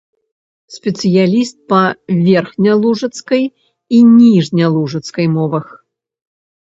Спецыяліст 0.75 1.55
па 1.73 1.81
верхнялужыцкай 2.29 3.43
і 3.99 4.03
ніжнялужыцкай 4.17 5.25
мовах. 5.39 5.65